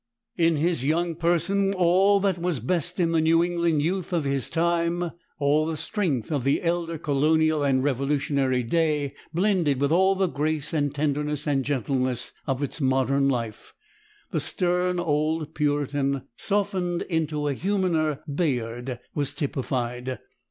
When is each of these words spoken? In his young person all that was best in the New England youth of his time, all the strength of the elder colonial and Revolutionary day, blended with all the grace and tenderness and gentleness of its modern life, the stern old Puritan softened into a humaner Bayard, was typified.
In 0.35 0.55
his 0.55 0.83
young 0.83 1.13
person 1.13 1.75
all 1.75 2.19
that 2.21 2.39
was 2.39 2.59
best 2.59 2.99
in 2.99 3.11
the 3.11 3.21
New 3.21 3.43
England 3.43 3.83
youth 3.83 4.11
of 4.13 4.23
his 4.23 4.49
time, 4.49 5.11
all 5.37 5.63
the 5.63 5.77
strength 5.77 6.31
of 6.31 6.43
the 6.43 6.63
elder 6.63 6.97
colonial 6.97 7.61
and 7.61 7.83
Revolutionary 7.83 8.63
day, 8.63 9.13
blended 9.31 9.79
with 9.79 9.91
all 9.91 10.15
the 10.15 10.25
grace 10.25 10.73
and 10.73 10.91
tenderness 10.95 11.45
and 11.45 11.63
gentleness 11.63 12.31
of 12.47 12.63
its 12.63 12.81
modern 12.81 13.29
life, 13.29 13.75
the 14.31 14.39
stern 14.39 14.99
old 14.99 15.53
Puritan 15.53 16.23
softened 16.35 17.03
into 17.03 17.47
a 17.47 17.53
humaner 17.53 18.21
Bayard, 18.27 18.97
was 19.13 19.35
typified. 19.35 20.17